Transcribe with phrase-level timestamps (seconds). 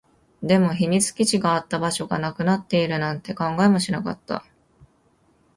[0.41, 4.43] でも、秘密基地があった場所がなくなっているなんて考えもしなかった